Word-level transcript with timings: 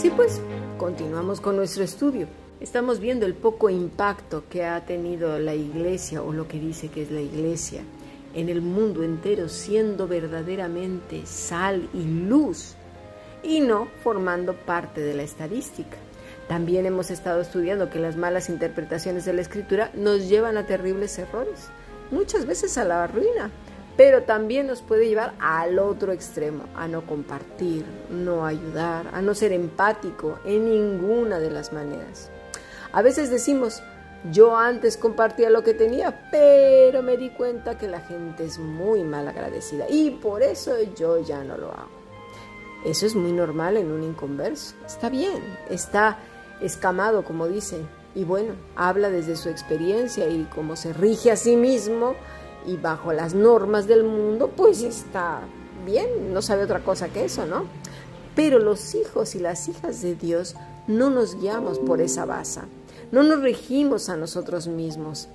Así 0.00 0.08
pues, 0.08 0.40
continuamos 0.78 1.42
con 1.42 1.56
nuestro 1.56 1.84
estudio. 1.84 2.26
Estamos 2.58 3.00
viendo 3.00 3.26
el 3.26 3.34
poco 3.34 3.68
impacto 3.68 4.44
que 4.48 4.64
ha 4.64 4.86
tenido 4.86 5.38
la 5.38 5.54
iglesia 5.54 6.22
o 6.22 6.32
lo 6.32 6.48
que 6.48 6.58
dice 6.58 6.88
que 6.88 7.02
es 7.02 7.10
la 7.10 7.20
iglesia 7.20 7.82
en 8.34 8.48
el 8.48 8.62
mundo 8.62 9.02
entero 9.02 9.50
siendo 9.50 10.08
verdaderamente 10.08 11.26
sal 11.26 11.86
y 11.92 12.04
luz 12.04 12.76
y 13.42 13.60
no 13.60 13.88
formando 14.02 14.54
parte 14.54 15.02
de 15.02 15.12
la 15.12 15.22
estadística. 15.22 15.98
También 16.48 16.86
hemos 16.86 17.10
estado 17.10 17.42
estudiando 17.42 17.90
que 17.90 17.98
las 17.98 18.16
malas 18.16 18.48
interpretaciones 18.48 19.26
de 19.26 19.34
la 19.34 19.42
escritura 19.42 19.90
nos 19.92 20.30
llevan 20.30 20.56
a 20.56 20.64
terribles 20.64 21.18
errores, 21.18 21.68
muchas 22.10 22.46
veces 22.46 22.78
a 22.78 22.84
la 22.84 23.06
ruina, 23.06 23.50
pero 23.96 24.22
también 24.22 24.66
nos 24.66 24.82
puede 24.82 25.08
llevar 25.08 25.34
al 25.40 25.78
otro 25.78 26.12
extremo, 26.12 26.64
a 26.74 26.88
no 26.88 27.02
compartir, 27.02 27.84
no 28.10 28.46
ayudar, 28.46 29.08
a 29.12 29.20
no 29.20 29.34
ser 29.34 29.52
empático 29.52 30.38
en 30.44 30.64
ninguna 30.64 31.38
de 31.38 31.50
las 31.50 31.72
maneras. 31.72 32.30
A 32.92 33.02
veces 33.02 33.30
decimos, 33.30 33.82
yo 34.30 34.56
antes 34.56 34.96
compartía 34.96 35.50
lo 35.50 35.62
que 35.62 35.74
tenía, 35.74 36.28
pero 36.30 37.02
me 37.02 37.16
di 37.16 37.30
cuenta 37.30 37.78
que 37.78 37.88
la 37.88 38.00
gente 38.00 38.44
es 38.44 38.58
muy 38.58 39.02
mal 39.02 39.28
agradecida 39.28 39.86
y 39.88 40.10
por 40.10 40.42
eso 40.42 40.74
yo 40.96 41.18
ya 41.18 41.42
no 41.44 41.56
lo 41.56 41.68
hago. 41.68 42.00
Eso 42.84 43.06
es 43.06 43.14
muy 43.14 43.32
normal 43.32 43.76
en 43.76 43.90
un 43.92 44.02
inconverso. 44.02 44.74
Está 44.86 45.08
bien, 45.10 45.42
está 45.68 46.18
escamado, 46.60 47.24
como 47.24 47.46
dice, 47.46 47.84
y 48.14 48.24
bueno, 48.24 48.54
habla 48.76 49.10
desde 49.10 49.36
su 49.36 49.48
experiencia 49.48 50.28
y 50.28 50.44
cómo 50.54 50.76
se 50.76 50.92
rige 50.92 51.30
a 51.30 51.36
sí 51.36 51.56
mismo 51.56 52.14
y 52.66 52.76
bajo 52.76 53.12
las 53.12 53.34
normas 53.34 53.86
del 53.86 54.04
mundo, 54.04 54.50
pues 54.56 54.82
está 54.82 55.40
bien, 55.84 56.32
no 56.32 56.42
sabe 56.42 56.64
otra 56.64 56.80
cosa 56.80 57.08
que 57.08 57.24
eso, 57.24 57.46
¿no? 57.46 57.64
Pero 58.34 58.58
los 58.58 58.94
hijos 58.94 59.34
y 59.34 59.38
las 59.38 59.68
hijas 59.68 60.02
de 60.02 60.14
Dios 60.14 60.54
no 60.86 61.10
nos 61.10 61.40
guiamos 61.40 61.78
por 61.78 62.00
esa 62.00 62.24
base 62.24 62.60
no 63.12 63.22
nos 63.22 63.40
regimos 63.40 64.08
a 64.08 64.16
nosotros 64.16 64.68
mismos. 64.68 65.28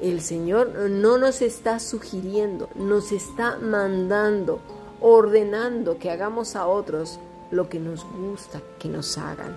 El 0.00 0.20
Señor 0.20 0.90
no 0.90 1.18
nos 1.18 1.40
está 1.40 1.78
sugiriendo, 1.78 2.68
nos 2.74 3.12
está 3.12 3.56
mandando, 3.58 4.60
ordenando 5.00 5.98
que 5.98 6.10
hagamos 6.10 6.56
a 6.56 6.66
otros 6.66 7.18
lo 7.50 7.68
que 7.68 7.78
nos 7.78 8.04
gusta 8.04 8.60
que 8.78 8.88
nos 8.88 9.16
hagan. 9.16 9.56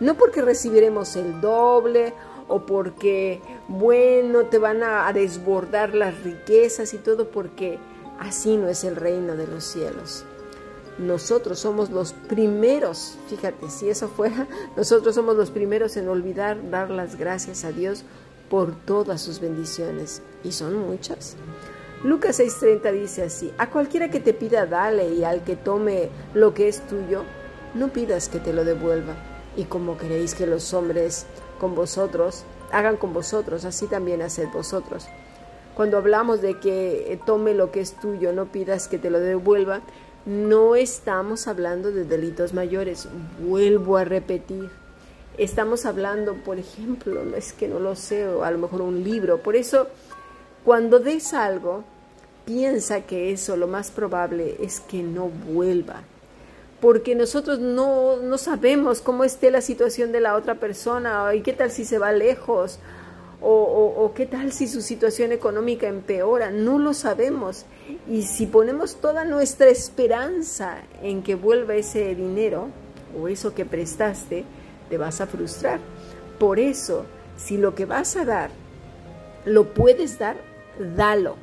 No 0.00 0.14
porque 0.14 0.40
recibiremos 0.40 1.16
el 1.16 1.40
doble 1.40 2.14
o 2.48 2.66
porque, 2.66 3.40
bueno, 3.68 4.44
te 4.46 4.58
van 4.58 4.82
a, 4.82 5.12
desbordar 5.12 5.94
las 5.94 6.22
riquezas 6.22 6.94
y 6.94 6.98
todo, 6.98 7.30
porque 7.30 7.78
así 8.18 8.56
no 8.56 8.68
es 8.68 8.84
el 8.84 8.96
reino 8.96 9.36
de 9.36 9.46
los 9.46 9.64
cielos 9.64 10.24
nosotros 10.98 11.58
somos 11.58 11.90
los 11.90 12.12
primeros, 12.12 13.16
fíjate, 13.28 13.70
si 13.70 13.88
eso 13.88 14.08
fuera, 14.08 14.46
nosotros 14.76 15.14
somos 15.14 15.36
los 15.36 15.50
primeros 15.50 15.96
en 15.96 16.08
olvidar 16.08 16.70
dar 16.70 16.90
las 16.90 17.16
gracias 17.16 17.64
a 17.64 17.72
Dios 17.72 18.04
por 18.50 18.74
todas 18.74 19.20
sus 19.22 19.40
bendiciones, 19.40 20.22
y 20.44 20.52
son 20.52 20.76
muchas. 20.76 21.36
Lucas 22.04 22.40
6:30 22.40 22.92
dice 22.92 23.22
así, 23.22 23.52
a 23.58 23.70
cualquiera 23.70 24.10
que 24.10 24.20
te 24.20 24.34
pida, 24.34 24.66
dale, 24.66 25.14
y 25.14 25.24
al 25.24 25.44
que 25.44 25.56
tome 25.56 26.10
lo 26.34 26.52
que 26.52 26.68
es 26.68 26.86
tuyo, 26.86 27.22
no 27.74 27.88
pidas 27.92 28.28
que 28.28 28.38
te 28.38 28.52
lo 28.52 28.64
devuelva. 28.64 29.14
Y 29.56 29.64
como 29.64 29.96
queréis 29.96 30.34
que 30.34 30.46
los 30.46 30.72
hombres 30.74 31.26
con 31.62 31.76
vosotros 31.76 32.44
hagan 32.72 32.96
con 32.96 33.12
vosotros, 33.12 33.64
así 33.64 33.86
también 33.86 34.20
haced 34.20 34.48
vosotros. 34.48 35.06
Cuando 35.76 35.96
hablamos 35.96 36.42
de 36.42 36.58
que 36.58 37.20
tome 37.24 37.54
lo 37.54 37.70
que 37.70 37.80
es 37.80 37.92
tuyo, 37.92 38.32
no 38.32 38.46
pidas 38.46 38.88
que 38.88 38.98
te 38.98 39.10
lo 39.10 39.20
devuelva, 39.20 39.80
no 40.26 40.74
estamos 40.74 41.46
hablando 41.46 41.92
de 41.92 42.04
delitos 42.04 42.52
mayores, 42.52 43.08
vuelvo 43.40 43.96
a 43.96 44.04
repetir. 44.04 44.70
Estamos 45.38 45.86
hablando, 45.86 46.34
por 46.34 46.58
ejemplo, 46.58 47.24
no 47.24 47.36
es 47.36 47.52
que 47.52 47.68
no 47.68 47.78
lo 47.78 47.94
sé, 47.94 48.26
o 48.26 48.42
a 48.42 48.50
lo 48.50 48.58
mejor 48.58 48.82
un 48.82 49.04
libro. 49.04 49.38
Por 49.38 49.54
eso, 49.54 49.86
cuando 50.64 50.98
des 50.98 51.32
algo, 51.32 51.84
piensa 52.44 53.02
que 53.02 53.32
eso 53.32 53.56
lo 53.56 53.68
más 53.68 53.92
probable 53.92 54.56
es 54.60 54.80
que 54.80 55.04
no 55.04 55.28
vuelva. 55.28 56.02
Porque 56.82 57.14
nosotros 57.14 57.60
no, 57.60 58.16
no 58.16 58.36
sabemos 58.36 59.00
cómo 59.00 59.24
esté 59.24 59.50
la 59.50 59.62
situación 59.62 60.12
de 60.12 60.20
la 60.20 60.34
otra 60.36 60.56
persona, 60.56 61.34
y 61.34 61.40
qué 61.40 61.54
tal 61.54 61.70
si 61.70 61.86
se 61.86 61.98
va 61.98 62.12
lejos, 62.12 62.78
o, 63.44 64.12
qué 64.14 64.26
tal 64.26 64.52
si 64.52 64.68
su 64.68 64.80
situación 64.80 65.32
económica 65.32 65.88
empeora, 65.88 66.50
no 66.50 66.78
lo 66.78 66.94
sabemos. 66.94 67.66
Y 68.08 68.22
si 68.22 68.46
ponemos 68.46 68.96
toda 68.96 69.24
nuestra 69.24 69.68
esperanza 69.68 70.78
en 71.02 71.22
que 71.22 71.34
vuelva 71.34 71.74
ese 71.74 72.14
dinero 72.14 72.68
o 73.20 73.28
eso 73.28 73.54
que 73.54 73.64
prestaste, 73.64 74.44
te 74.88 74.98
vas 74.98 75.20
a 75.20 75.26
frustrar. 75.26 75.80
Por 76.38 76.58
eso, 76.58 77.04
si 77.36 77.58
lo 77.58 77.74
que 77.74 77.86
vas 77.86 78.16
a 78.16 78.24
dar 78.24 78.50
lo 79.44 79.74
puedes 79.74 80.18
dar, 80.18 80.36
dalo, 80.96 81.36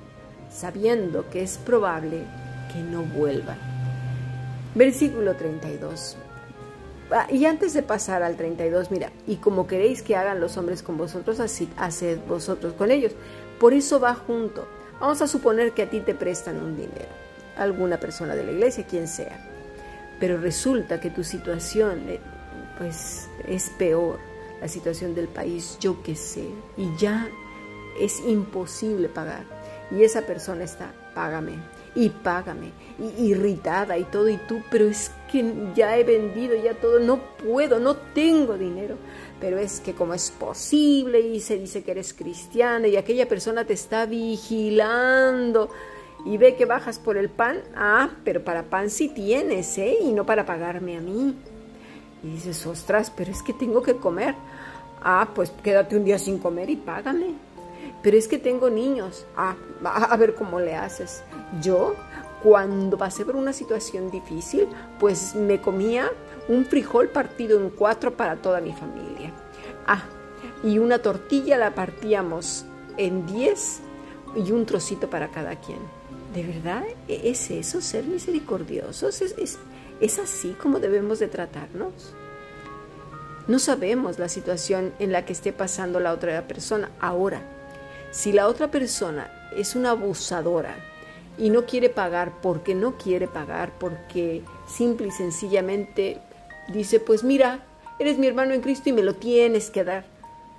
sabiendo 0.50 1.30
que 1.30 1.44
es 1.44 1.58
probable 1.58 2.24
que 2.72 2.80
no 2.80 3.04
vuelva. 3.04 3.58
Versículo 4.80 5.36
32. 5.36 6.16
Ah, 7.12 7.28
y 7.30 7.44
antes 7.44 7.74
de 7.74 7.84
pasar 7.84 8.24
al 8.24 8.38
32, 8.38 8.92
mira, 8.92 9.12
y 9.28 9.36
como 9.36 9.68
queréis 9.68 10.02
que 10.02 10.16
hagan 10.16 10.40
los 10.40 10.56
hombres 10.56 10.84
con 10.84 10.98
vosotros, 10.98 11.42
así 11.42 11.70
haced 11.76 12.20
vosotros 12.30 12.76
con 12.76 12.90
ellos. 12.90 13.12
Por 13.60 13.74
eso 13.74 14.00
va 14.00 14.16
junto. 14.16 14.66
Vamos 15.02 15.22
a 15.22 15.28
suponer 15.28 15.74
que 15.74 15.82
a 15.82 15.90
ti 15.90 16.00
te 16.00 16.16
prestan 16.16 16.64
un 16.64 16.78
dinero, 16.78 17.10
alguna 17.58 18.00
persona 18.00 18.36
de 18.36 18.46
la 18.46 18.54
iglesia, 18.54 18.88
quien 18.88 19.10
sea. 19.10 19.46
Pero 20.18 20.38
resulta 20.38 21.02
que 21.02 21.10
tu 21.10 21.26
situación, 21.26 22.08
eh, 22.08 22.22
pues, 22.78 23.28
es 23.50 23.72
peor, 23.72 24.18
la 24.62 24.70
situación 24.70 25.14
del 25.14 25.28
país, 25.28 25.76
yo 25.82 26.02
qué 26.04 26.16
sé, 26.16 26.48
y 26.78 26.90
ya 26.98 27.28
es 28.00 28.22
imposible 28.26 29.10
pagar. 29.10 29.44
Y 29.92 30.04
esa 30.04 30.22
persona 30.22 30.64
está, 30.64 30.94
págame, 31.14 31.58
y 31.96 32.10
págame, 32.10 32.72
y 33.00 33.28
irritada 33.28 33.98
y 33.98 34.04
todo, 34.04 34.30
y 34.30 34.38
tú, 34.38 34.62
pero 34.70 34.86
es 34.86 35.12
que 35.32 35.54
ya 35.76 35.98
he 35.98 36.04
vendido 36.04 36.56
ya 36.56 36.74
todo, 36.74 37.00
no 37.00 37.20
puedo, 37.44 37.80
no 37.80 37.96
tengo 37.96 38.58
dinero, 38.58 38.96
pero 39.40 39.58
es 39.58 39.80
que 39.80 39.94
como 39.94 40.14
es 40.14 40.32
posible 40.32 41.20
y 41.20 41.40
se 41.40 41.58
dice 41.58 41.84
que 41.84 41.92
eres 41.92 42.14
cristiana 42.14 42.88
y 42.88 42.98
aquella 42.98 43.28
persona 43.28 43.66
te 43.66 43.74
está 43.74 44.06
vigilando 44.06 45.70
y 46.26 46.38
ve 46.38 46.56
que 46.56 46.66
bajas 46.66 47.00
por 47.00 47.18
el 47.18 47.30
pan, 47.30 47.62
ah, 47.76 48.10
pero 48.24 48.44
para 48.44 48.64
pan 48.64 48.90
sí 48.90 49.10
tienes, 49.10 49.78
¿eh? 49.78 49.98
Y 50.02 50.12
no 50.12 50.26
para 50.26 50.46
pagarme 50.46 50.98
a 50.98 51.00
mí. 51.00 51.36
Y 52.22 52.28
dices, 52.28 52.66
ostras, 52.66 53.12
pero 53.16 53.32
es 53.32 53.42
que 53.42 53.54
tengo 53.54 53.82
que 53.82 53.96
comer. 53.96 54.36
Ah, 55.02 55.30
pues 55.34 55.52
quédate 55.64 55.96
un 55.96 56.04
día 56.04 56.20
sin 56.20 56.38
comer 56.38 56.70
y 56.70 56.76
págame 56.76 57.49
pero 58.02 58.18
es 58.18 58.28
que 58.28 58.40
tengo 58.40 58.70
niños. 58.70 59.26
Ah, 59.36 59.56
a 59.84 60.18
ver 60.18 60.36
cómo 60.36 60.60
le 60.60 60.76
haces. 60.76 61.24
Yo, 61.62 61.96
cuando 62.42 62.98
pasé 62.98 63.26
por 63.26 63.36
una 63.36 63.54
situación 63.54 64.10
difícil, 64.10 64.68
pues 65.00 65.36
me 65.36 65.60
comía 65.62 66.10
un 66.48 66.66
frijol 66.66 67.10
partido 67.10 67.60
en 67.60 67.70
cuatro 67.70 68.16
para 68.16 68.38
toda 68.38 68.62
mi 68.62 68.74
familia. 68.74 69.34
Ah, 69.86 70.04
y 70.64 70.78
una 70.78 71.00
tortilla 71.00 71.58
la 71.58 71.76
partíamos 71.76 72.66
en 72.98 73.26
diez 73.26 73.82
y 74.36 74.52
un 74.52 74.66
trocito 74.66 75.10
para 75.10 75.30
cada 75.30 75.56
quien. 75.58 75.80
¿De 76.34 76.44
verdad 76.44 76.84
e-, 77.08 77.30
es 77.30 77.52
eso 77.52 77.82
ser 77.82 78.06
misericordiosos? 78.06 79.22
¿Es, 79.22 79.36
es, 79.38 79.58
es 80.00 80.20
así 80.20 80.56
como 80.62 80.80
debemos 80.80 81.20
de 81.20 81.28
tratarnos? 81.28 82.14
No 83.48 83.58
sabemos 83.58 84.20
la 84.20 84.30
situación 84.30 84.94
en 85.00 85.12
la 85.12 85.26
que 85.26 85.34
esté 85.34 85.52
pasando 85.52 86.00
la 86.00 86.14
otra 86.14 86.48
persona 86.48 86.92
ahora 87.00 87.42
si 88.12 88.32
la 88.32 88.48
otra 88.48 88.72
persona 88.72 89.32
es 89.56 89.76
una 89.76 89.92
abusadora 89.92 90.76
y 91.38 91.50
no 91.50 91.66
quiere 91.66 91.90
pagar 91.90 92.42
porque 92.42 92.76
no 92.76 92.98
quiere 92.98 93.28
pagar, 93.28 93.72
porque 93.80 94.44
simple 94.68 95.08
y 95.08 95.12
sencillamente 95.12 96.18
dice, 96.74 97.00
pues 97.00 97.24
mira, 97.24 97.64
eres 98.00 98.18
mi 98.18 98.28
hermano 98.28 98.54
en 98.54 98.62
Cristo 98.62 98.90
y 98.90 98.94
me 98.94 99.04
lo 99.04 99.16
tienes 99.16 99.70
que 99.70 99.84
dar. 99.84 100.06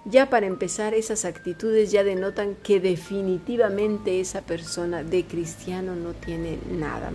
Ya 0.07 0.31
para 0.31 0.47
empezar, 0.47 0.95
esas 0.95 1.27
actitudes 1.27 1.91
ya 1.91 2.05
denotan 2.05 2.55
que 2.63 2.81
definitivamente 2.81 4.21
esa 4.21 4.41
persona 4.41 5.03
de 5.03 5.25
cristiano 5.25 5.95
no 5.95 6.15
tiene 6.15 6.59
nada. 6.71 7.13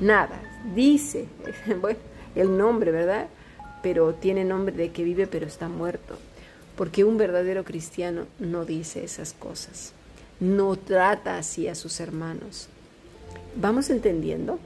Nada. 0.00 0.40
Dice, 0.74 1.26
bueno, 1.80 1.98
el 2.34 2.58
nombre, 2.58 2.90
¿verdad? 2.90 3.28
Pero 3.82 4.12
tiene 4.14 4.44
nombre 4.44 4.74
de 4.74 4.90
que 4.90 5.04
vive 5.04 5.26
pero 5.26 5.46
está 5.46 5.68
muerto 5.68 6.18
porque 6.78 7.02
un 7.02 7.18
verdadero 7.18 7.64
cristiano 7.64 8.26
no 8.38 8.64
dice 8.64 9.02
esas 9.02 9.32
cosas, 9.32 9.92
no 10.38 10.76
trata 10.76 11.36
así 11.36 11.66
a 11.66 11.74
sus 11.74 11.98
hermanos. 11.98 12.68
¿Vamos 13.56 13.90
entendiendo? 13.90 14.60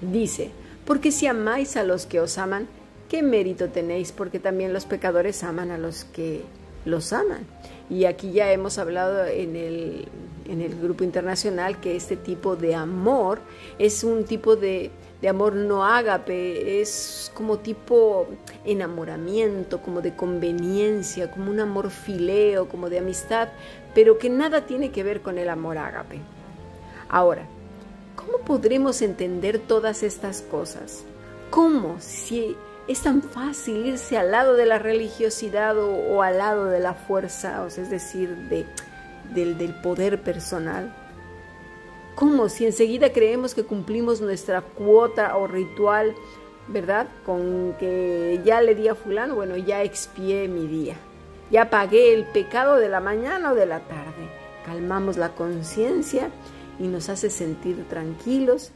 Dice, 0.00 0.52
porque 0.86 1.10
si 1.10 1.26
amáis 1.26 1.76
a 1.76 1.82
los 1.82 2.06
que 2.06 2.20
os 2.20 2.38
aman, 2.38 2.68
¿qué 3.08 3.20
mérito 3.20 3.68
tenéis? 3.68 4.12
Porque 4.12 4.38
también 4.38 4.72
los 4.72 4.86
pecadores 4.86 5.42
aman 5.42 5.72
a 5.72 5.78
los 5.78 6.04
que 6.04 6.42
los 6.84 7.12
aman. 7.12 7.46
Y 7.90 8.04
aquí 8.04 8.30
ya 8.30 8.52
hemos 8.52 8.78
hablado 8.78 9.26
en 9.26 9.56
el, 9.56 10.06
en 10.48 10.60
el 10.60 10.80
grupo 10.80 11.02
internacional 11.02 11.80
que 11.80 11.96
este 11.96 12.16
tipo 12.16 12.54
de 12.54 12.76
amor 12.76 13.40
es 13.80 14.04
un 14.04 14.22
tipo 14.22 14.54
de, 14.54 14.92
de 15.22 15.28
amor 15.28 15.54
no 15.54 15.84
ágape, 15.84 16.80
es 16.80 17.30
como 17.32 17.60
tipo 17.60 18.26
enamoramiento, 18.64 19.80
como 19.80 20.02
de 20.02 20.14
conveniencia, 20.16 21.30
como 21.30 21.50
un 21.50 21.60
amor 21.60 21.90
fileo, 21.90 22.68
como 22.68 22.90
de 22.90 22.98
amistad, 22.98 23.48
pero 23.94 24.18
que 24.18 24.28
nada 24.28 24.66
tiene 24.66 24.90
que 24.90 25.04
ver 25.04 25.22
con 25.22 25.38
el 25.38 25.48
amor 25.48 25.78
ágape. 25.78 26.18
Ahora, 27.08 27.46
¿cómo 28.16 28.38
podremos 28.38 29.00
entender 29.00 29.60
todas 29.60 30.02
estas 30.02 30.42
cosas? 30.42 31.04
¿Cómo 31.50 31.96
si 32.00 32.56
es 32.88 33.00
tan 33.00 33.22
fácil 33.22 33.86
irse 33.86 34.18
al 34.18 34.32
lado 34.32 34.54
de 34.54 34.66
la 34.66 34.78
religiosidad 34.78 35.76
o, 35.78 36.22
al 36.22 36.38
lado 36.38 36.66
de 36.66 36.80
la 36.80 36.94
fuerza, 36.94 37.62
o 37.62 37.68
es 37.68 37.90
decir, 37.90 38.34
de, 38.48 38.66
del, 39.32 39.56
del 39.56 39.74
poder 39.74 40.20
personal. 40.20 40.92
¿Cómo? 42.14 42.48
Si 42.48 42.66
enseguida 42.66 43.12
creemos 43.12 43.54
que 43.54 43.64
cumplimos 43.64 44.20
nuestra 44.20 44.60
cuota 44.60 45.36
o 45.36 45.46
ritual, 45.46 46.14
¿verdad? 46.68 47.08
Con 47.24 47.74
que 47.78 48.40
ya 48.44 48.60
le 48.60 48.74
di 48.74 48.88
a 48.88 48.94
fulano, 48.94 49.34
bueno, 49.34 49.56
ya 49.56 49.82
expié 49.82 50.48
mi 50.48 50.66
día. 50.66 50.96
Ya 51.50 51.70
pagué 51.70 52.14
el 52.14 52.24
pecado 52.24 52.76
de 52.76 52.88
la 52.88 53.00
mañana 53.00 53.52
o 53.52 53.54
de 53.54 53.66
la 53.66 53.80
tarde. 53.80 54.30
Calmamos 54.64 55.16
la 55.16 55.34
conciencia 55.34 56.30
y 56.78 56.86
nos 56.86 57.08
hace 57.08 57.30
sentir 57.30 57.84
tranquilos 57.88 58.72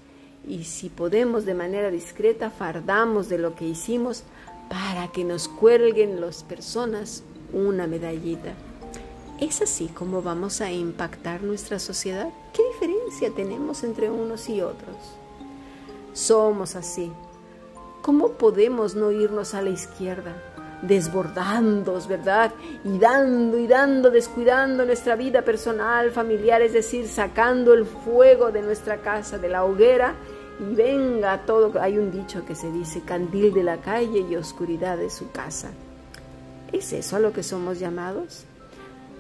y 0.47 0.65
si 0.65 0.89
podemos 0.89 1.45
de 1.45 1.55
manera 1.55 1.91
discreta 1.91 2.51
fardamos 2.51 3.29
de 3.29 3.39
lo 3.39 3.55
que 3.55 3.65
hicimos 3.65 4.25
para 4.69 5.09
que 5.09 5.25
nos 5.25 5.49
cuelguen 5.49 6.21
las 6.21 6.43
personas 6.45 7.23
una 7.53 7.87
medallita. 7.87 8.55
¿Es 9.41 9.61
así 9.61 9.89
como 9.89 10.23
vamos 10.23 10.61
a 10.61 10.73
impactar 10.73 11.43
nuestra 11.43 11.79
sociedad? 11.79 12.29
¿Qué 12.53 12.63
tenemos 13.35 13.85
entre 13.85 14.11
unos 14.11 14.49
y 14.49 14.61
otros? 14.61 14.97
Somos 16.13 16.77
así. 16.77 17.13
¿Cómo 18.03 18.33
podemos 18.33 18.95
no 18.95 19.11
irnos 19.11 19.55
a 19.55 19.63
la 19.63 19.71
izquierda? 19.71 20.35
desbordando, 20.83 22.01
¿verdad? 22.09 22.53
Y 22.85 22.99
dando 22.99 23.59
y 23.59 23.67
dando, 23.67 24.11
descuidando 24.11 24.85
nuestra 24.85 25.17
vida 25.17 25.43
personal, 25.43 26.11
familiar, 26.11 26.63
es 26.63 26.73
decir, 26.73 27.09
sacando 27.09 27.75
el 27.75 27.87
fuego 27.87 28.53
de 28.53 28.63
nuestra 28.63 28.99
casa, 28.99 29.39
de 29.39 29.49
la 29.49 29.65
hoguera, 29.65 30.15
y 30.61 30.75
venga 30.75 31.45
todo. 31.47 31.73
Hay 31.81 31.99
un 31.99 32.11
dicho 32.11 32.45
que 32.45 32.55
se 32.55 32.71
dice, 32.71 33.03
candil 33.03 33.53
de 33.53 33.63
la 33.63 33.79
calle 33.79 34.25
y 34.29 34.37
oscuridad 34.37 34.97
de 34.99 35.11
su 35.11 35.31
casa. 35.31 35.71
¿Es 36.73 36.93
eso 36.93 37.17
a 37.17 37.21
lo 37.21 37.33
que 37.33 37.43
somos 37.43 37.79
llamados? 37.79 38.45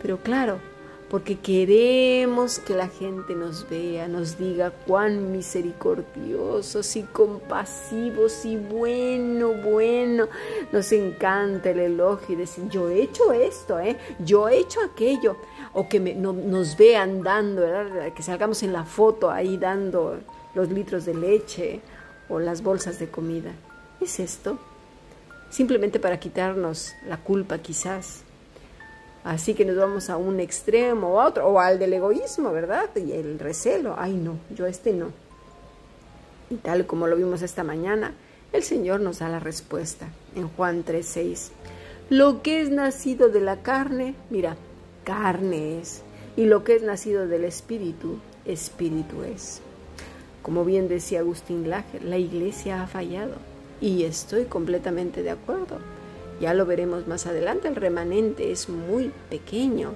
Pero 0.02 0.18
claro, 0.18 0.58
porque 1.08 1.38
queremos 1.38 2.58
que 2.58 2.74
la 2.74 2.88
gente 2.88 3.34
nos 3.34 3.68
vea, 3.68 4.08
nos 4.08 4.38
diga 4.38 4.70
cuán 4.70 5.30
misericordiosos 5.30 6.96
y 6.96 7.02
compasivos 7.02 8.44
y 8.44 8.56
bueno, 8.56 9.52
bueno. 9.52 10.28
Nos 10.72 10.90
encanta 10.90 11.70
el 11.70 11.78
elogio 11.78 12.34
y 12.34 12.38
decir, 12.38 12.68
yo 12.68 12.88
he 12.88 13.02
hecho 13.02 13.32
esto, 13.32 13.78
¿eh? 13.78 13.96
yo 14.18 14.48
he 14.48 14.58
hecho 14.58 14.80
aquello. 14.80 15.36
O 15.74 15.88
que 15.88 16.00
nos 16.00 16.76
vean 16.76 17.22
dando, 17.22 17.62
que 18.14 18.22
salgamos 18.22 18.62
en 18.62 18.72
la 18.72 18.84
foto 18.84 19.30
ahí 19.30 19.58
dando 19.58 20.18
los 20.54 20.70
litros 20.70 21.04
de 21.04 21.14
leche 21.14 21.80
o 22.28 22.40
las 22.40 22.62
bolsas 22.62 22.98
de 22.98 23.08
comida. 23.08 23.52
¿Es 24.00 24.18
esto? 24.18 24.58
Simplemente 25.50 26.00
para 26.00 26.18
quitarnos 26.18 26.94
la 27.06 27.18
culpa 27.18 27.58
quizás. 27.58 28.25
Así 29.26 29.55
que 29.55 29.64
nos 29.64 29.76
vamos 29.76 30.08
a 30.08 30.17
un 30.17 30.38
extremo 30.38 31.08
o 31.08 31.20
a 31.20 31.26
otro, 31.26 31.49
o 31.49 31.58
al 31.58 31.81
del 31.81 31.94
egoísmo, 31.94 32.52
¿verdad? 32.52 32.88
Y 32.94 33.11
el 33.11 33.40
recelo. 33.40 33.96
Ay, 33.99 34.14
no, 34.14 34.38
yo 34.55 34.67
este 34.67 34.93
no. 34.93 35.11
Y 36.49 36.55
tal 36.55 36.87
como 36.87 37.08
lo 37.08 37.17
vimos 37.17 37.43
esta 37.43 37.64
mañana, 37.64 38.14
el 38.52 38.62
Señor 38.62 39.00
nos 39.00 39.19
da 39.19 39.28
la 39.28 39.40
respuesta 39.40 40.06
en 40.37 40.46
Juan 40.50 40.84
3:6. 40.84 41.50
Lo 42.08 42.40
que 42.40 42.61
es 42.61 42.70
nacido 42.70 43.28
de 43.28 43.40
la 43.40 43.62
carne, 43.62 44.14
mira, 44.31 44.56
carne 45.02 45.81
es. 45.81 46.02
Y 46.37 46.44
lo 46.44 46.62
que 46.62 46.76
es 46.76 46.84
nacido 46.84 47.26
del 47.26 47.46
Espíritu, 47.46 48.20
Espíritu 48.44 49.25
es. 49.25 49.61
Como 50.40 50.64
bien 50.64 50.87
decía 50.87 51.19
Agustín 51.19 51.69
Lager, 51.69 52.05
la 52.05 52.17
iglesia 52.17 52.81
ha 52.81 52.87
fallado 52.87 53.34
y 53.81 54.05
estoy 54.05 54.44
completamente 54.44 55.25
de 55.25 55.31
acuerdo. 55.31 55.95
Ya 56.40 56.54
lo 56.54 56.66
veremos 56.66 57.06
más 57.06 57.26
adelante, 57.26 57.68
el 57.68 57.76
remanente 57.76 58.52
es 58.52 58.68
muy 58.68 59.12
pequeño. 59.30 59.94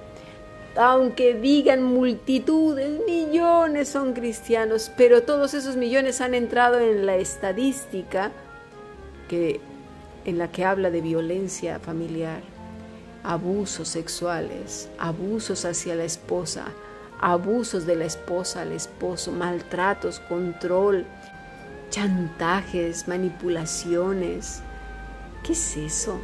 Aunque 0.75 1.33
digan 1.33 1.83
multitudes, 1.83 3.01
millones 3.05 3.89
son 3.89 4.13
cristianos, 4.13 4.91
pero 4.95 5.23
todos 5.23 5.53
esos 5.53 5.75
millones 5.75 6.21
han 6.21 6.33
entrado 6.33 6.79
en 6.79 7.05
la 7.05 7.17
estadística 7.17 8.31
que, 9.27 9.59
en 10.25 10.37
la 10.37 10.49
que 10.51 10.63
habla 10.63 10.89
de 10.89 11.01
violencia 11.01 11.79
familiar, 11.79 12.41
abusos 13.23 13.89
sexuales, 13.89 14.89
abusos 14.97 15.65
hacia 15.65 15.93
la 15.95 16.05
esposa, 16.05 16.65
abusos 17.19 17.85
de 17.85 17.95
la 17.95 18.05
esposa 18.05 18.61
al 18.61 18.71
esposo, 18.71 19.31
maltratos, 19.31 20.19
control, 20.21 21.05
chantajes, 21.89 23.07
manipulaciones. 23.07 24.63
¿Qué 25.43 25.53
es 25.53 25.77
eso? 25.77 26.19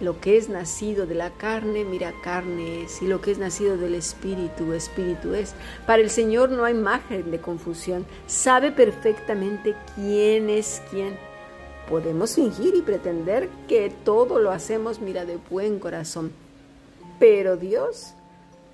Lo 0.00 0.20
que 0.20 0.36
es 0.36 0.48
nacido 0.48 1.06
de 1.06 1.14
la 1.14 1.30
carne, 1.30 1.84
mira, 1.84 2.12
carne 2.22 2.82
es, 2.82 3.00
y 3.00 3.06
lo 3.06 3.20
que 3.20 3.30
es 3.30 3.38
nacido 3.38 3.76
del 3.76 3.94
espíritu, 3.94 4.72
espíritu 4.72 5.34
es. 5.34 5.54
Para 5.86 6.02
el 6.02 6.10
Señor 6.10 6.50
no 6.50 6.64
hay 6.64 6.74
margen 6.74 7.30
de 7.30 7.40
confusión, 7.40 8.04
sabe 8.26 8.72
perfectamente 8.72 9.74
quién 9.94 10.50
es 10.50 10.82
quién. 10.90 11.16
Podemos 11.88 12.34
fingir 12.34 12.74
y 12.74 12.82
pretender 12.82 13.48
que 13.68 13.90
todo 14.04 14.38
lo 14.38 14.50
hacemos, 14.50 15.00
mira, 15.00 15.24
de 15.24 15.38
buen 15.50 15.78
corazón, 15.78 16.32
pero 17.18 17.56
Dios 17.56 18.14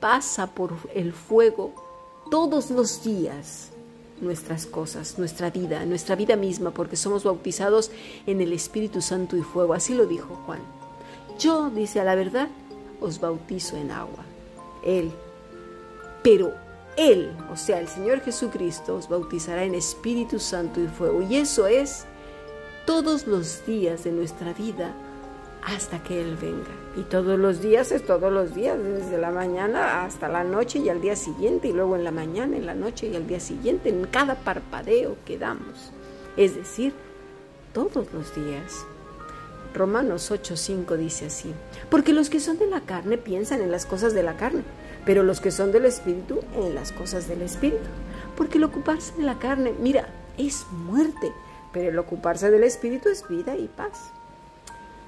pasa 0.00 0.47
por 0.49 0.73
el 0.94 1.12
fuego 1.12 1.75
todos 2.31 2.71
los 2.71 3.05
días 3.05 3.71
nuestras 4.21 4.67
cosas, 4.67 5.19
nuestra 5.19 5.51
vida, 5.51 5.85
nuestra 5.87 6.17
vida 6.17 6.37
misma, 6.37 6.71
porque 6.71 6.97
somos 6.97 7.25
bautizados 7.25 7.91
en 8.27 8.41
el 8.41 8.53
Espíritu 8.53 9.01
Santo 9.01 9.37
y 9.37 9.43
fuego. 9.43 9.75
Así 9.75 9.95
lo 9.95 10.07
dijo 10.07 10.37
Juan. 10.47 10.61
Yo, 11.39 11.71
dice 11.71 12.01
a 12.01 12.05
la 12.05 12.15
verdad, 12.15 12.49
os 13.01 13.21
bautizo 13.21 13.77
en 13.77 13.91
agua. 13.91 14.25
Él. 14.85 15.11
Pero 16.23 16.53
Él, 16.97 17.35
o 17.51 17.57
sea, 17.57 17.81
el 17.81 17.89
Señor 17.89 18.21
Jesucristo, 18.21 18.97
os 18.97 19.09
bautizará 19.09 19.65
en 19.65 19.75
Espíritu 19.75 20.39
Santo 20.39 20.81
y 20.81 20.87
fuego. 20.87 21.23
Y 21.23 21.37
eso 21.37 21.67
es 21.67 22.05
todos 22.87 23.27
los 23.27 23.65
días 23.67 24.05
de 24.05 24.12
nuestra 24.12 24.53
vida 24.53 24.95
hasta 25.62 26.02
que 26.02 26.21
Él 26.21 26.37
venga. 26.40 26.71
Y 26.97 27.02
todos 27.02 27.38
los 27.38 27.61
días 27.61 27.93
es 27.93 28.05
todos 28.05 28.33
los 28.33 28.55
días, 28.55 28.79
desde 28.83 29.19
la 29.19 29.31
mañana 29.31 30.05
hasta 30.05 30.29
la 30.29 30.45
noche 30.45 30.79
y 30.81 30.88
al 30.88 31.00
día 31.00 31.17
siguiente, 31.17 31.69
y 31.69 31.73
luego 31.73 31.97
en 31.97 32.05
la 32.05 32.11
mañana, 32.11 32.57
en 32.57 32.67
la 32.67 32.75
noche 32.75 33.09
y 33.09 33.17
al 33.17 33.26
día 33.26 33.40
siguiente, 33.40 33.88
en 33.88 34.05
cada 34.07 34.35
parpadeo 34.35 35.17
que 35.25 35.38
damos. 35.38 35.93
Es 36.37 36.57
decir, 36.57 36.95
todos 37.73 38.12
los 38.12 38.35
días. 38.35 38.85
Romanos 39.73 40.33
8:5 40.33 40.97
dice 40.97 41.26
así, 41.26 41.55
porque 41.90 42.12
los 42.12 42.29
que 42.29 42.40
son 42.40 42.59
de 42.59 42.67
la 42.67 42.81
carne 42.81 43.19
piensan 43.19 43.61
en 43.62 43.71
las 43.71 43.87
cosas 43.87 44.14
de 44.14 44.25
la 44.25 44.37
carne, 44.37 44.64
pero 45.05 45.23
los 45.23 45.40
que 45.40 45.52
son 45.52 45.71
del 45.71 45.85
Espíritu 45.85 46.40
en 46.55 46.75
las 46.75 46.90
cosas 46.90 47.29
del 47.29 47.43
Espíritu. 47.43 47.88
Porque 48.37 48.59
el 48.59 48.64
ocuparse 48.64 49.17
de 49.17 49.23
la 49.23 49.38
carne, 49.38 49.73
mira, 49.81 50.09
es 50.38 50.67
muerte, 50.73 51.33
pero 51.73 51.90
el 51.90 51.99
ocuparse 51.99 52.50
del 52.50 52.64
Espíritu 52.64 53.09
es 53.09 53.29
vida 53.29 53.57
y 53.57 53.69
paz. 53.69 54.11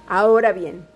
Ahora 0.09 0.53
bien, 0.53 0.87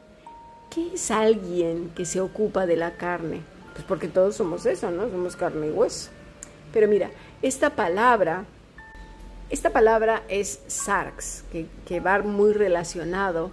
¿qué 0.70 0.94
es 0.94 1.10
alguien 1.10 1.90
que 1.94 2.04
se 2.04 2.20
ocupa 2.20 2.66
de 2.66 2.76
la 2.76 2.92
carne? 2.96 3.40
Pues 3.72 3.84
porque 3.84 4.08
todos 4.08 4.36
somos 4.36 4.66
eso, 4.66 4.90
¿no? 4.90 5.08
Somos 5.10 5.36
carne 5.36 5.68
y 5.68 5.70
hueso. 5.70 6.10
Pero 6.72 6.88
mira, 6.88 7.10
esta 7.42 7.70
palabra, 7.70 8.44
esta 9.50 9.70
palabra 9.70 10.22
es 10.28 10.60
sarx, 10.66 11.44
que, 11.52 11.66
que 11.86 12.00
va 12.00 12.20
muy 12.22 12.52
relacionado 12.52 13.50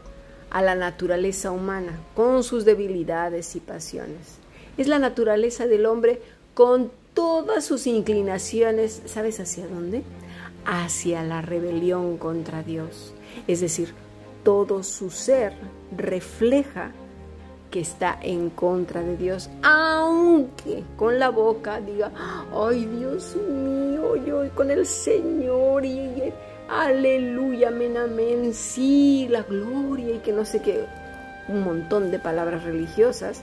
a 0.49 0.61
la 0.61 0.75
naturaleza 0.75 1.51
humana, 1.51 1.99
con 2.15 2.43
sus 2.43 2.63
debilidades 2.65 3.55
y 3.55 3.59
pasiones. 3.59 4.37
Es 4.77 4.87
la 4.87 4.99
naturaleza 4.99 5.67
del 5.67 5.85
hombre 5.85 6.21
con 6.53 6.91
todas 7.13 7.65
sus 7.65 7.87
inclinaciones, 7.87 9.01
¿sabes 9.05 9.39
hacia 9.39 9.67
dónde? 9.67 10.03
Hacia 10.65 11.23
la 11.23 11.41
rebelión 11.41 12.17
contra 12.17 12.63
Dios. 12.63 13.13
Es 13.47 13.61
decir, 13.61 13.93
todo 14.43 14.83
su 14.83 15.09
ser 15.09 15.53
refleja 15.95 16.91
que 17.71 17.79
está 17.79 18.19
en 18.21 18.51
contra 18.51 19.01
de 19.01 19.17
Dios, 19.17 19.49
aunque 19.63 20.83
con 20.95 21.17
la 21.17 21.29
boca 21.29 21.81
diga, 21.81 22.11
ay 22.55 22.85
Dios 22.85 23.35
mío, 23.35 24.15
yo 24.15 24.47
con 24.53 24.69
el 24.69 24.85
Señor 24.85 25.83
y, 25.83 26.31
aleluya, 26.69 27.69
amén, 27.69 27.97
amén, 27.97 28.53
sí, 28.53 29.27
la 29.27 29.41
gloria 29.41 30.15
y 30.15 30.19
que 30.19 30.31
no 30.31 30.45
sé 30.45 30.61
qué. 30.61 30.85
un 31.47 31.63
montón 31.63 32.11
de 32.11 32.19
palabras 32.19 32.63
religiosas, 32.63 33.41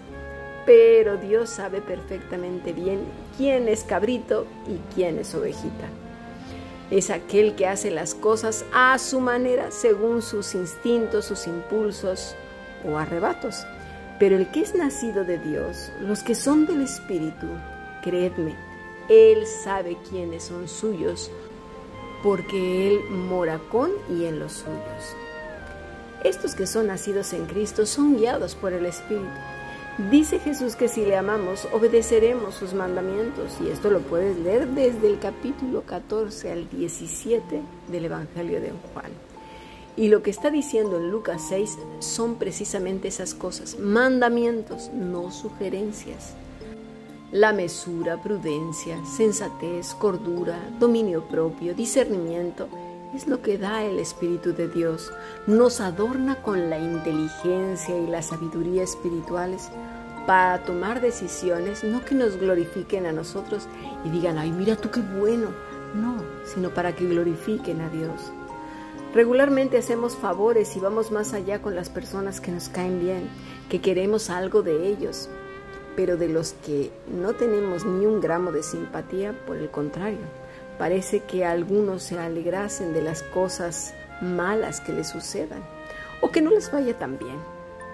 pero 0.64 1.16
Dios 1.16 1.50
sabe 1.50 1.80
perfectamente 1.80 2.72
bien 2.72 3.00
quién 3.36 3.68
es 3.68 3.82
cabrito 3.82 4.46
y 4.68 4.94
quién 4.94 5.18
es 5.18 5.34
ovejita. 5.34 5.88
Es 6.90 7.10
aquel 7.10 7.54
que 7.54 7.66
hace 7.66 7.90
las 7.90 8.14
cosas 8.14 8.64
a 8.72 8.98
su 8.98 9.20
manera, 9.20 9.70
según 9.70 10.22
sus 10.22 10.54
instintos, 10.54 11.26
sus 11.26 11.46
impulsos 11.46 12.34
o 12.84 12.98
arrebatos. 12.98 13.64
Pero 14.18 14.36
el 14.36 14.50
que 14.50 14.62
es 14.62 14.74
nacido 14.74 15.24
de 15.24 15.38
Dios, 15.38 15.92
los 16.00 16.22
que 16.22 16.34
son 16.34 16.66
del 16.66 16.82
Espíritu, 16.82 17.46
creedme, 18.02 18.56
Él 19.08 19.46
sabe 19.46 19.96
quiénes 20.08 20.44
son 20.44 20.68
suyos, 20.68 21.30
porque 22.22 22.88
Él 22.88 23.00
mora 23.08 23.60
con 23.70 23.90
y 24.08 24.24
en 24.24 24.40
los 24.40 24.52
suyos. 24.52 25.16
Estos 26.24 26.54
que 26.54 26.66
son 26.66 26.88
nacidos 26.88 27.32
en 27.32 27.46
Cristo 27.46 27.86
son 27.86 28.16
guiados 28.16 28.54
por 28.54 28.72
el 28.72 28.84
Espíritu. 28.84 29.24
Dice 29.98 30.38
Jesús 30.38 30.76
que 30.76 30.88
si 30.88 31.04
le 31.04 31.16
amamos, 31.16 31.68
obedeceremos 31.72 32.54
sus 32.54 32.72
mandamientos, 32.72 33.58
y 33.60 33.68
esto 33.68 33.90
lo 33.90 34.00
puedes 34.00 34.38
leer 34.38 34.68
desde 34.68 35.08
el 35.08 35.18
capítulo 35.18 35.82
14 35.82 36.52
al 36.52 36.70
17 36.70 37.60
del 37.88 38.04
Evangelio 38.04 38.60
de 38.60 38.72
Juan. 38.92 39.10
Y 39.96 40.08
lo 40.08 40.22
que 40.22 40.30
está 40.30 40.50
diciendo 40.50 40.96
en 40.96 41.10
Lucas 41.10 41.42
6 41.48 41.78
son 41.98 42.36
precisamente 42.36 43.08
esas 43.08 43.34
cosas, 43.34 43.78
mandamientos, 43.78 44.90
no 44.94 45.30
sugerencias. 45.30 46.34
La 47.32 47.52
mesura, 47.52 48.22
prudencia, 48.22 49.04
sensatez, 49.04 49.94
cordura, 49.94 50.58
dominio 50.78 51.24
propio, 51.24 51.74
discernimiento, 51.74 52.68
es 53.14 53.26
lo 53.26 53.42
que 53.42 53.58
da 53.58 53.84
el 53.84 53.98
Espíritu 53.98 54.52
de 54.52 54.68
Dios. 54.68 55.12
Nos 55.46 55.80
adorna 55.80 56.36
con 56.42 56.70
la 56.70 56.78
inteligencia 56.78 57.96
y 57.96 58.06
la 58.06 58.22
sabiduría 58.22 58.82
espirituales 58.82 59.70
para 60.26 60.62
tomar 60.62 61.00
decisiones, 61.00 61.82
no 61.82 62.04
que 62.04 62.14
nos 62.14 62.36
glorifiquen 62.36 63.06
a 63.06 63.12
nosotros 63.12 63.66
y 64.04 64.10
digan, 64.10 64.38
ay, 64.38 64.52
mira 64.52 64.76
tú 64.76 64.90
qué 64.90 65.00
bueno. 65.00 65.48
No, 65.94 66.22
sino 66.44 66.70
para 66.70 66.94
que 66.94 67.04
glorifiquen 67.04 67.80
a 67.80 67.88
Dios. 67.88 68.32
Regularmente 69.12 69.76
hacemos 69.76 70.14
favores 70.14 70.76
y 70.76 70.80
vamos 70.80 71.10
más 71.10 71.32
allá 71.32 71.60
con 71.60 71.74
las 71.74 71.90
personas 71.90 72.40
que 72.40 72.52
nos 72.52 72.68
caen 72.68 73.00
bien, 73.00 73.28
que 73.68 73.80
queremos 73.80 74.30
algo 74.30 74.62
de 74.62 74.86
ellos, 74.86 75.28
pero 75.96 76.16
de 76.16 76.28
los 76.28 76.52
que 76.64 76.92
no 77.08 77.32
tenemos 77.32 77.84
ni 77.84 78.06
un 78.06 78.20
gramo 78.20 78.52
de 78.52 78.62
simpatía, 78.62 79.34
por 79.46 79.56
el 79.56 79.68
contrario, 79.68 80.20
parece 80.80 81.20
que 81.20 81.44
algunos 81.44 82.04
se 82.04 82.18
alegrasen 82.18 82.94
de 82.94 83.02
las 83.02 83.22
cosas 83.22 83.92
malas 84.22 84.80
que 84.80 84.92
les 84.92 85.08
sucedan 85.08 85.62
o 86.22 86.30
que 86.30 86.40
no 86.40 86.50
les 86.50 86.72
vaya 86.72 86.98
tan 86.98 87.18
bien. 87.18 87.36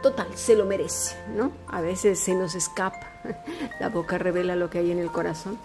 Total, 0.05 0.29
se 0.37 0.55
lo 0.55 0.67
merece, 0.67 1.17
¿no? 1.35 1.51
A 1.67 1.81
veces 1.81 2.21
se 2.21 2.33
nos 2.37 2.55
escapa. 2.55 3.11
La 3.81 3.89
boca 3.89 4.19
revela 4.19 4.55
lo 4.55 4.71
que 4.71 4.79
hay 4.79 4.93
en 4.93 5.01
el 5.01 5.11
corazón. 5.11 5.59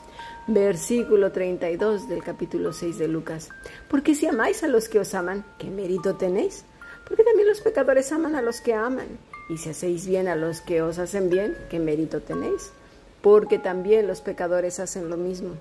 Versículo 0.47 1.31
32 1.31 2.09
del 2.09 2.23
capítulo 2.23 2.73
6 2.73 2.97
de 2.97 3.07
Lucas. 3.07 3.49
Porque 3.87 4.15
si 4.15 4.25
amáis 4.25 4.63
a 4.63 4.67
los 4.67 4.89
que 4.89 4.97
os 4.97 5.13
aman, 5.13 5.45
¿qué 5.59 5.69
mérito 5.69 6.15
tenéis? 6.15 6.65
Porque 7.07 7.23
también 7.23 7.47
los 7.47 7.61
pecadores 7.61 8.11
aman 8.11 8.33
a 8.33 8.41
los 8.41 8.61
que 8.61 8.73
aman. 8.73 9.19
Y 9.47 9.59
si 9.59 9.69
hacéis 9.69 10.07
bien 10.07 10.27
a 10.27 10.35
los 10.35 10.61
que 10.61 10.81
os 10.81 10.97
hacen 10.97 11.29
bien, 11.29 11.55
¿qué 11.69 11.77
mérito 11.77 12.21
tenéis? 12.21 12.71
Porque 13.21 13.59
también 13.59 14.07
los 14.07 14.21
pecadores 14.21 14.79
hacen 14.79 15.07
lo 15.07 15.17
mismo. 15.17 15.51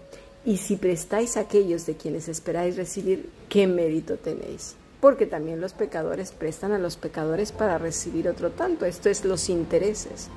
Y 0.45 0.57
si 0.57 0.77
prestáis 0.77 1.37
a 1.37 1.41
aquellos 1.41 1.85
de 1.85 1.97
quienes 1.97 2.29
esperáis 2.29 2.77
recibir, 2.77 3.29
¿qué 3.49 3.67
mérito 3.67 4.17
tenéis? 4.17 4.75
Porque 5.01 5.27
también 5.27 5.61
los 5.61 5.75
pecadores 5.75 6.33
prestan 6.33 6.73
a 6.73 6.79
los 6.79 6.97
pecadores 6.97 7.53
para 7.53 7.79
recibir 7.79 8.29
otro 8.29 8.51
tanto. 8.51 8.87
Esto 8.87 9.11
es 9.11 9.25
los 9.25 9.49
intereses. 9.51 10.29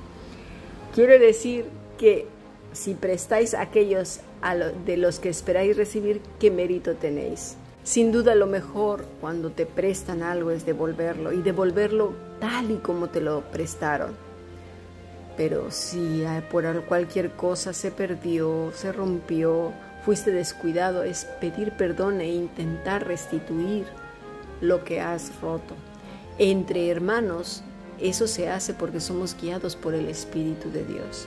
Quiere 0.94 1.18
decir 1.18 1.66
que 1.98 2.26
si 2.72 2.94
prestáis 2.94 3.54
a 3.54 3.62
aquellos 3.62 4.20
de 4.84 4.96
los 4.96 5.20
que 5.20 5.30
esperáis 5.30 5.76
recibir, 5.76 6.20
¿qué 6.38 6.50
mérito 6.50 6.94
tenéis? 6.94 7.56
Sin 7.82 8.12
duda 8.12 8.34
lo 8.34 8.46
mejor 8.46 9.04
cuando 9.20 9.50
te 9.50 9.66
prestan 9.66 10.22
algo 10.22 10.50
es 10.50 10.66
devolverlo 10.66 11.32
y 11.32 11.42
devolverlo 11.42 12.12
tal 12.40 12.70
y 12.70 12.76
como 12.76 13.08
te 13.08 13.20
lo 13.20 13.42
prestaron. 13.50 14.14
Pero 15.36 15.70
si 15.70 16.24
por 16.50 16.84
cualquier 16.84 17.32
cosa 17.32 17.72
se 17.72 17.90
perdió, 17.90 18.70
se 18.74 18.92
rompió 18.92 19.72
fuiste 20.04 20.30
descuidado 20.30 21.02
es 21.02 21.24
pedir 21.40 21.72
perdón 21.72 22.20
e 22.20 22.28
intentar 22.28 23.06
restituir 23.06 23.86
lo 24.60 24.84
que 24.84 25.00
has 25.00 25.40
roto. 25.40 25.74
Entre 26.38 26.90
hermanos, 26.90 27.62
eso 28.00 28.26
se 28.26 28.48
hace 28.48 28.74
porque 28.74 29.00
somos 29.00 29.36
guiados 29.40 29.76
por 29.76 29.94
el 29.94 30.08
Espíritu 30.08 30.70
de 30.70 30.84
Dios. 30.84 31.26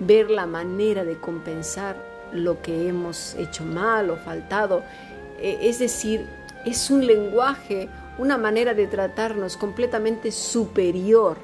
Ver 0.00 0.30
la 0.30 0.46
manera 0.46 1.04
de 1.04 1.18
compensar 1.18 1.96
lo 2.32 2.60
que 2.62 2.88
hemos 2.88 3.34
hecho 3.34 3.64
mal 3.64 4.10
o 4.10 4.16
faltado, 4.16 4.82
e, 5.38 5.68
es 5.68 5.78
decir, 5.78 6.26
es 6.64 6.90
un 6.90 7.06
lenguaje, 7.06 7.88
una 8.18 8.38
manera 8.38 8.74
de 8.74 8.86
tratarnos 8.86 9.56
completamente 9.56 10.32
superior 10.32 11.36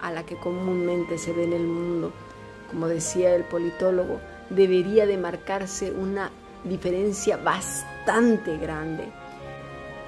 a 0.00 0.10
la 0.10 0.24
que 0.24 0.36
comúnmente 0.36 1.18
se 1.18 1.32
ve 1.32 1.44
en 1.44 1.52
el 1.52 1.64
mundo. 1.64 2.12
Como 2.70 2.88
decía 2.88 3.34
el 3.34 3.44
politólogo, 3.44 4.20
debería 4.50 5.06
de 5.06 5.16
marcarse 5.16 5.90
una 5.90 6.30
diferencia 6.64 7.36
bastante 7.36 8.56
grande. 8.58 9.04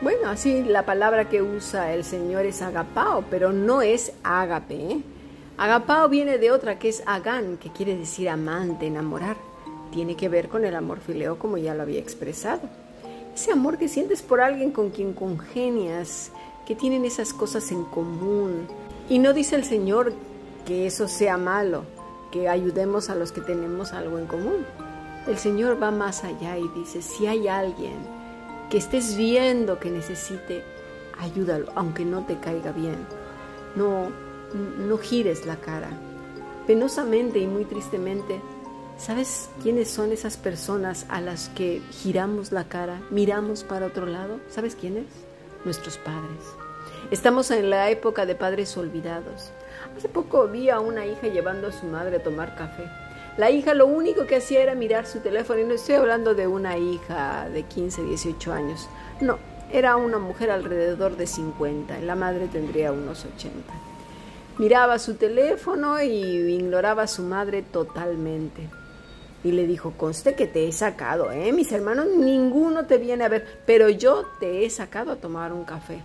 Bueno, 0.01 0.29
así 0.29 0.63
la 0.63 0.85
palabra 0.85 1.29
que 1.29 1.43
usa 1.43 1.95
el 1.95 2.05
Señor 2.05 2.45
es 2.47 2.63
agapao, 2.63 3.25
pero 3.31 3.53
no 3.53 3.81
es 3.81 4.13
ágape. 4.23 4.75
¿eh? 4.75 5.03
Agapao 5.57 6.09
viene 6.09 6.39
de 6.39 6.51
otra 6.51 6.79
que 6.79 6.89
es 6.89 7.03
agán, 7.07 7.57
que 7.59 7.71
quiere 7.71 7.97
decir 7.97 8.29
amante, 8.29 8.87
enamorar. 8.87 9.37
Tiene 9.93 10.17
que 10.17 10.29
ver 10.29 10.49
con 10.49 10.65
el 10.65 10.75
amor 10.75 10.99
fileo, 10.99 11.39
como 11.39 11.57
ya 11.57 11.75
lo 11.75 11.83
había 11.83 12.01
expresado. 12.01 12.63
Ese 13.35 13.53
amor 13.53 13.79
que 13.79 13.89
sientes 13.89 14.21
por 14.23 14.41
alguien 14.41 14.73
con 14.73 14.91
quien 14.91 15.13
congenias, 15.13 16.33
que 16.67 16.75
tienen 16.75 17.05
esas 17.05 17.33
cosas 17.33 17.71
en 17.71 17.85
común. 17.85 18.67
Y 19.09 19.19
no 19.19 19.33
dice 19.33 19.55
el 19.57 19.65
Señor 19.65 20.13
que 20.67 20.87
eso 20.87 21.09
sea 21.09 21.37
malo, 21.37 21.85
que 22.35 22.49
ayudemos 22.49 23.11
a 23.11 23.15
los 23.15 23.31
que 23.31 23.41
tenemos 23.41 23.93
algo 23.93 24.19
en 24.19 24.27
común. 24.27 24.67
El 25.29 25.39
Señor 25.39 25.81
va 25.81 25.93
más 25.93 26.25
allá 26.25 26.59
y 26.59 26.67
dice, 26.77 27.01
si 27.01 27.29
hay 27.29 27.47
alguien 27.47 27.95
que 28.69 28.79
estés 28.79 29.17
viendo 29.17 29.79
que 29.79 29.89
necesite, 29.89 30.65
ayúdalo, 31.17 31.71
aunque 31.77 32.05
no 32.05 32.27
te 32.27 32.37
caiga 32.41 32.73
bien. 32.73 32.97
No, 33.77 34.09
no 34.53 34.99
gires 34.99 35.47
la 35.47 35.61
cara. 35.61 35.91
Penosamente 36.67 37.39
y 37.39 37.47
muy 37.47 37.67
tristemente, 37.67 38.41
¿sabes 38.99 39.49
quiénes 39.63 39.89
son 39.89 40.11
esas 40.11 40.37
personas 40.37 41.07
a 41.11 41.21
las 41.21 41.51
que 41.51 41.83
giramos 41.93 42.51
la 42.51 42.65
cara, 42.65 43.01
miramos 43.13 43.63
para 43.63 43.87
otro 43.87 44.07
lado? 44.07 44.41
¿Sabes 44.49 44.75
quiénes? 44.75 45.07
Nuestros 45.65 45.99
padres. 45.99 46.43
Estamos 47.13 47.53
en 47.53 47.71
la 47.71 47.91
época 47.91 48.27
de 48.27 48.35
padres 48.35 48.77
olvidados. 48.77 49.53
Hace 49.97 50.09
poco 50.09 50.49
vi 50.49 50.71
a 50.71 50.81
una 50.81 51.07
hija 51.07 51.29
llevando 51.29 51.69
a 51.69 51.73
su 51.73 51.87
madre 51.87 52.17
a 52.17 52.23
tomar 52.23 52.57
café. 52.57 52.91
La 53.37 53.51
hija 53.51 53.75
lo 53.75 53.87
único 53.87 54.27
que 54.27 54.37
hacía 54.37 54.61
era 54.61 54.75
mirar 54.75 55.07
su 55.07 55.21
teléfono 55.21 55.61
y 55.61 55.65
no 55.65 55.75
estoy 55.75 55.95
hablando 55.95 56.35
de 56.35 56.49
una 56.49 56.77
hija 56.79 57.49
de 57.49 57.63
15, 57.63 58.03
18 58.03 58.53
años. 58.53 58.89
No, 59.21 59.39
era 59.73 59.97
una 59.97 60.19
mujer 60.19 60.51
alrededor 60.51 61.17
de 61.17 61.29
50 61.29 62.01
y 62.01 62.05
la 62.05 62.17
madre 62.17 62.49
tendría 62.49 62.91
unos 62.91 63.25
80. 63.25 63.73
Miraba 64.59 64.99
su 64.99 65.15
teléfono 65.15 66.03
y 66.03 66.09
ignoraba 66.09 67.05
a 67.05 67.09
su 67.09 67.23
madre 67.23 67.63
totalmente. 67.63 68.69
Y 69.45 69.53
le 69.53 69.67
dijo, 69.67 69.93
conste 69.97 70.35
que 70.35 70.47
te 70.47 70.67
he 70.67 70.73
sacado, 70.73 71.31
¿eh? 71.31 71.53
Mis 71.53 71.71
hermanos, 71.71 72.07
ninguno 72.17 72.87
te 72.87 72.99
viene 72.99 73.25
a 73.25 73.29
ver, 73.29 73.63
pero 73.67 73.89
yo 73.91 74.25
te 74.41 74.65
he 74.65 74.71
sacado 74.71 75.13
a 75.13 75.17
tomar 75.17 75.53
un 75.53 75.65
café 75.65 76.03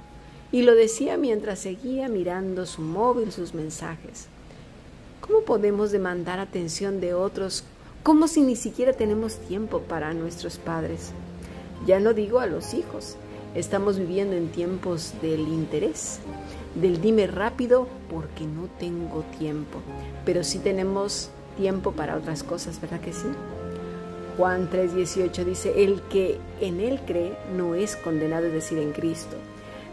y 0.52 0.64
lo 0.64 0.76
decía 0.76 1.18
mientras 1.18 1.60
seguía 1.60 2.10
mirando 2.10 2.66
su 2.66 2.82
móvil, 2.82 3.32
sus 3.32 3.54
mensajes. 3.54 4.28
¿Cómo 5.22 5.42
podemos 5.42 5.92
demandar 5.92 6.40
atención 6.40 7.00
de 7.00 7.14
otros 7.14 7.64
como 8.04 8.28
si 8.28 8.42
ni 8.42 8.56
siquiera 8.56 8.94
tenemos 8.94 9.36
tiempo 9.36 9.82
para 9.82 10.14
nuestros 10.14 10.58
padres? 10.58 11.12
Ya 11.86 12.00
no 12.00 12.14
digo 12.14 12.40
a 12.40 12.48
los 12.48 12.74
hijos, 12.74 13.16
estamos 13.54 14.00
viviendo 14.00 14.36
en 14.36 14.50
tiempos 14.50 15.14
del 15.22 15.42
interés, 15.42 16.20
del 16.76 17.00
dime 17.02 17.28
rápido 17.28 17.88
porque 18.10 18.46
no 18.46 18.68
tengo 18.80 19.24
tiempo, 19.38 19.80
pero 20.26 20.44
sí 20.44 20.60
tenemos 20.60 21.30
tiempo 21.58 21.92
para 21.92 22.16
otras 22.16 22.44
cosas, 22.44 22.82
¿verdad 22.82 23.02
que 23.02 23.14
sí? 23.14 23.28
Juan 24.38 24.70
3:18 24.70 25.44
dice, 25.44 25.84
el 25.84 26.02
que 26.04 26.38
en 26.62 26.80
él 26.80 27.02
cree 27.06 27.38
no 27.56 27.76
es 27.76 27.96
condenado, 27.98 28.46
es 28.48 28.54
decir, 28.54 28.78
en 28.78 28.94
Cristo. 28.94 29.36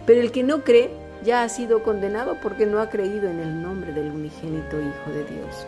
Pero 0.06 0.20
el 0.20 0.30
que 0.30 0.44
no 0.44 0.62
cree 0.62 0.90
ya 1.24 1.42
ha 1.42 1.48
sido 1.48 1.82
condenado 1.82 2.36
porque 2.40 2.64
no 2.64 2.80
ha 2.80 2.88
creído 2.88 3.28
en 3.28 3.40
el 3.40 3.60
nombre 3.60 3.92
del 3.92 4.12
unigénito 4.12 4.80
Hijo 4.80 5.10
de 5.10 5.24
Dios. 5.24 5.66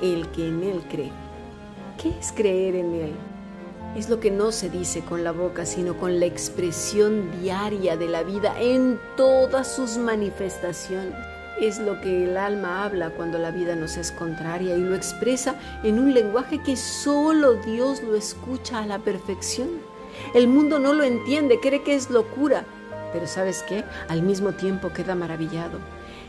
El 0.00 0.28
que 0.28 0.46
en 0.46 0.62
Él 0.62 0.82
cree. 0.88 1.10
¿Qué 2.00 2.10
es 2.18 2.32
creer 2.32 2.76
en 2.76 2.94
Él? 2.94 3.12
Es 3.96 4.08
lo 4.08 4.20
que 4.20 4.30
no 4.30 4.52
se 4.52 4.70
dice 4.70 5.00
con 5.00 5.24
la 5.24 5.32
boca, 5.32 5.66
sino 5.66 5.96
con 5.96 6.20
la 6.20 6.26
expresión 6.26 7.42
diaria 7.42 7.96
de 7.96 8.06
la 8.06 8.22
vida 8.22 8.54
en 8.60 9.00
todas 9.16 9.66
sus 9.66 9.98
manifestaciones. 9.98 11.12
es 11.60 11.78
lo 11.78 12.00
que 12.00 12.24
el 12.24 12.38
alma 12.38 12.84
habla 12.84 13.10
cuando 13.10 13.36
la 13.36 13.50
vida 13.50 13.76
nos 13.76 13.98
es 13.98 14.12
contraria 14.12 14.76
y 14.76 14.80
lo 14.80 14.94
expresa 14.94 15.56
en 15.82 15.98
un 15.98 16.14
lenguaje 16.14 16.62
que 16.62 16.74
solo 16.76 17.54
Dios 17.54 18.02
lo 18.02 18.14
escucha 18.14 18.78
a 18.78 18.86
la 18.86 18.98
perfección. 19.00 19.68
El 20.32 20.48
mundo 20.48 20.78
no 20.78 20.94
lo 20.94 21.02
entiende, 21.02 21.60
cree 21.60 21.82
que 21.82 21.94
es 21.94 22.08
locura, 22.08 22.64
pero 23.12 23.26
¿sabes 23.26 23.64
qué? 23.68 23.84
Al 24.08 24.22
mismo 24.22 24.52
tiempo 24.52 24.90
queda 24.92 25.14
maravillado. 25.14 25.78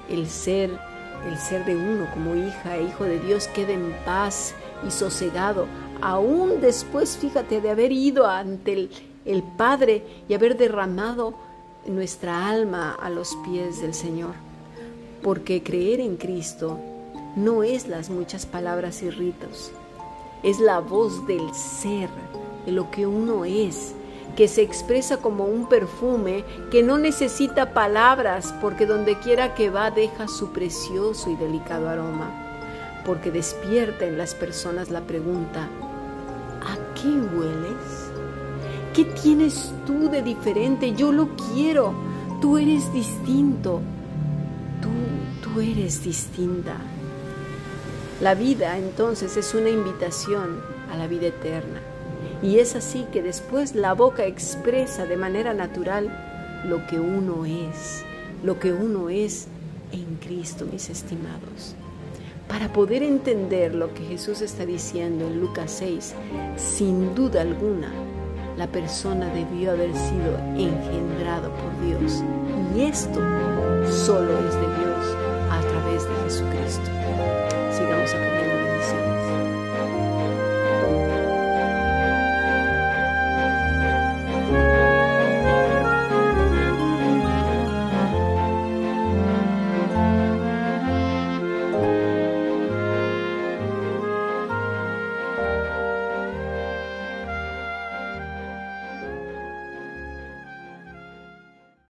El 0.10 0.28
ser, 0.28 0.70
el 1.28 1.38
ser 1.38 1.66
de 1.66 1.76
uno 1.76 2.08
como 2.14 2.36
hija 2.36 2.78
e 2.78 2.84
hijo 2.84 3.04
de 3.04 3.20
Dios 3.20 3.48
queda 3.48 3.74
en 3.74 3.96
paz 4.06 4.54
y 4.88 4.92
sosegado, 4.92 5.68
aún 6.02 6.62
después, 6.62 7.18
fíjate, 7.18 7.62
de 7.62 7.70
haber 7.70 7.92
ido 7.92 8.28
ante 8.28 8.74
el, 8.74 8.92
el 9.26 9.44
Padre 9.44 10.04
y 10.28 10.34
haber 10.34 10.58
derramado 10.58 11.34
nuestra 11.86 12.48
alma 12.48 12.98
a 13.02 13.10
los 13.10 13.36
pies 13.46 13.82
del 13.82 13.94
Señor. 13.94 14.34
Porque 15.22 15.62
creer 15.62 16.00
en 16.00 16.18
Cristo 16.18 16.80
no 17.36 17.64
es 17.64 17.88
las 17.88 18.10
muchas 18.10 18.46
palabras 18.46 19.02
y 19.04 19.10
ritos, 19.10 19.72
es 20.44 20.60
la 20.60 20.80
voz 20.80 21.26
del 21.28 21.54
ser, 21.54 22.10
de 22.66 22.72
lo 22.72 22.90
que 22.92 23.06
uno 23.06 23.46
es, 23.46 23.94
que 24.36 24.48
se 24.48 24.62
expresa 24.62 25.18
como 25.18 25.46
un 25.46 25.68
perfume 25.68 26.44
que 26.72 26.84
no 26.84 26.98
necesita 26.98 27.74
palabras 27.74 28.54
porque 28.62 28.86
donde 28.86 29.20
quiera 29.20 29.54
que 29.54 29.70
va 29.70 29.92
deja 29.92 30.28
su 30.28 30.52
precioso 30.52 31.30
y 31.30 31.36
delicado 31.36 31.90
aroma, 31.90 32.32
porque 33.06 33.32
despierta 33.32 34.06
en 34.06 34.18
las 34.18 34.36
personas 34.36 34.90
la 34.90 35.02
pregunta, 35.02 35.68
¿a 36.62 36.94
qué 36.96 37.10
hueles? 37.10 38.12
¿Qué 38.94 39.06
tienes 39.06 39.74
tú 39.86 40.10
de 40.10 40.22
diferente? 40.22 40.94
Yo 40.94 41.12
lo 41.12 41.30
quiero. 41.36 41.94
Tú 42.42 42.58
eres 42.58 42.92
distinto. 42.92 43.80
Tú, 44.82 44.90
tú 45.42 45.62
eres 45.62 46.04
distinta. 46.04 46.76
La 48.20 48.36
vida 48.36 48.78
entonces 48.78 49.38
es 49.38 49.54
una 49.54 49.70
invitación 49.70 50.60
a 50.92 50.98
la 50.98 51.08
vida 51.08 51.28
eterna. 51.28 51.82
Y 52.44 52.60
es 52.60 52.76
así 52.76 53.06
que 53.12 53.22
después 53.22 53.76
la 53.76 53.94
boca 53.94 54.26
expresa 54.26 55.06
de 55.06 55.18
manera 55.18 55.54
natural 55.54 56.10
lo 56.66 56.86
que 56.88 57.00
uno 57.00 57.46
es, 57.46 58.04
lo 58.44 58.60
que 58.60 58.74
uno 58.74 59.10
es 59.10 59.48
en 59.92 60.16
Cristo, 60.16 60.66
mis 60.72 60.90
estimados. 60.90 61.76
Para 62.48 62.74
poder 62.74 63.04
entender 63.04 63.76
lo 63.76 63.94
que 63.94 64.04
Jesús 64.04 64.42
está 64.42 64.66
diciendo 64.66 65.28
en 65.28 65.40
Lucas 65.40 65.72
6, 65.72 66.14
sin 66.58 67.16
duda 67.16 67.42
alguna, 67.42 67.92
la 68.58 68.68
persona 68.68 69.32
debió 69.34 69.72
haber 69.72 69.96
sido 69.96 70.38
engendrado 70.58 71.52
por 71.52 71.86
Dios. 71.86 72.24
Y 72.76 72.82
esto 72.82 73.20
solo 73.90 74.38
es 74.40 74.56
de 74.56 74.62
Dios 74.62 75.16
a 75.50 75.62
través 75.62 76.04
de 76.04 76.16
Jesucristo. 76.26 76.92